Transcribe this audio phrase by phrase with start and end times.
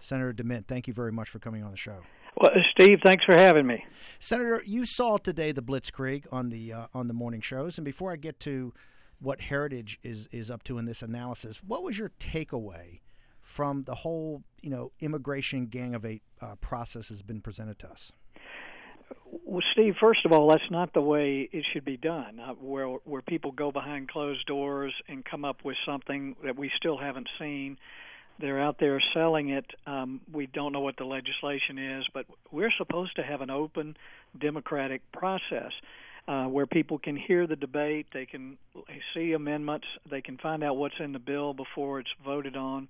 [0.00, 2.00] Senator DeMint, thank you very much for coming on the show.
[2.36, 3.84] Well, Steve, thanks for having me.
[4.20, 8.12] Senator, you saw today the Blitzkrieg on the uh, on the morning shows, and before
[8.12, 8.72] I get to
[9.20, 13.00] what Heritage is is up to in this analysis, what was your takeaway
[13.42, 17.90] from the whole you know immigration gang of eight uh, process has been presented to
[17.90, 18.12] us?
[19.44, 22.40] Well, Steve, first of all, that's not the way it should be done.
[22.40, 26.70] Uh, where where people go behind closed doors and come up with something that we
[26.76, 27.78] still haven't seen.
[28.38, 29.66] They're out there selling it.
[29.86, 33.96] Um, we don't know what the legislation is, but we're supposed to have an open,
[34.38, 35.72] democratic process.
[36.26, 38.58] Uh, where people can hear the debate, they can
[39.14, 42.86] see amendments, they can find out what's in the bill before it's voted on.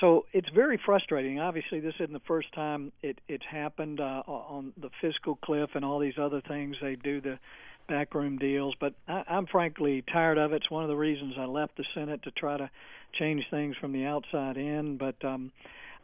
[0.00, 1.40] So it's very frustrating.
[1.40, 5.84] Obviously, this isn't the first time it, it's happened uh, on the fiscal cliff and
[5.84, 6.76] all these other things.
[6.80, 7.40] They do the
[7.88, 10.56] backroom deals, but I, I'm frankly tired of it.
[10.56, 12.70] It's one of the reasons I left the Senate to try to
[13.18, 14.96] change things from the outside in.
[14.96, 15.50] But um,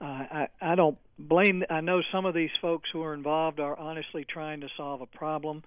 [0.01, 1.63] uh, I, I don't blame.
[1.71, 5.07] I know some of these folks who are involved are honestly trying to solve a
[5.07, 5.63] problem.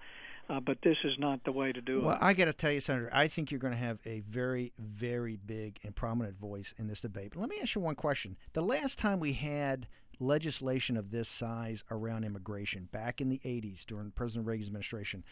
[0.50, 2.06] Uh, but this is not the way to do well, it.
[2.06, 4.72] Well, I got to tell you, Senator, I think you're going to have a very,
[4.78, 7.32] very big and prominent voice in this debate.
[7.34, 8.36] But let me ask you one question.
[8.54, 13.84] The last time we had legislation of this size around immigration, back in the 80s
[13.84, 15.22] during President Reagan's administration,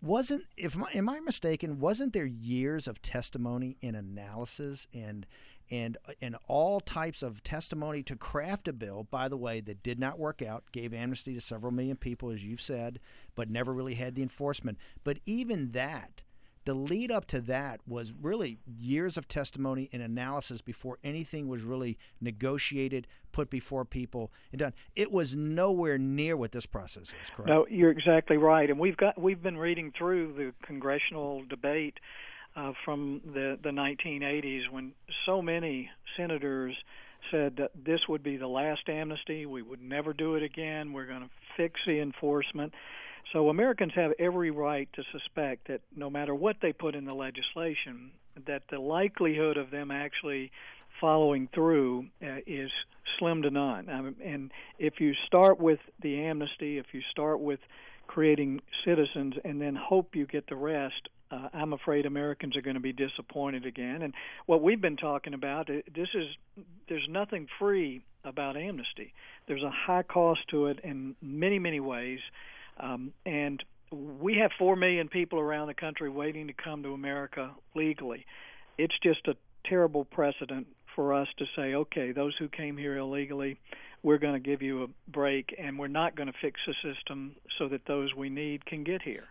[0.00, 1.80] wasn't if my, am I mistaken?
[1.80, 5.26] Wasn't there years of testimony and analysis and
[5.70, 9.98] and and all types of testimony to craft a bill, by the way, that did
[9.98, 13.00] not work out, gave amnesty to several million people, as you've said,
[13.34, 14.78] but never really had the enforcement.
[15.04, 16.22] But even that,
[16.68, 21.62] the lead up to that was really years of testimony and analysis before anything was
[21.62, 24.74] really negotiated, put before people, and done.
[24.94, 27.30] It was nowhere near what this process is.
[27.34, 27.48] Correct?
[27.48, 31.94] No, you're exactly right, and we've got we've been reading through the congressional debate
[32.54, 34.92] uh, from the the 1980s when
[35.24, 35.88] so many
[36.18, 36.76] senators
[37.30, 39.46] said that this would be the last amnesty.
[39.46, 40.92] We would never do it again.
[40.92, 42.74] We're going to fix the enforcement.
[43.32, 47.14] So Americans have every right to suspect that no matter what they put in the
[47.14, 48.10] legislation,
[48.46, 50.50] that the likelihood of them actually
[51.00, 52.70] following through uh, is
[53.18, 53.88] slim to none.
[53.88, 57.60] Um, and if you start with the amnesty, if you start with
[58.06, 62.74] creating citizens and then hope you get the rest, uh, I'm afraid Americans are going
[62.74, 64.02] to be disappointed again.
[64.02, 64.14] And
[64.46, 66.26] what we've been talking about, this is
[66.88, 69.12] there's nothing free about amnesty.
[69.46, 72.20] There's a high cost to it in many many ways,
[72.80, 77.50] um, and we have four million people around the country waiting to come to America
[77.74, 78.26] legally.
[78.76, 79.34] It's just a
[79.66, 83.58] terrible precedent for us to say, okay, those who came here illegally,
[84.02, 87.34] we're going to give you a break, and we're not going to fix the system
[87.58, 89.26] so that those we need can get here.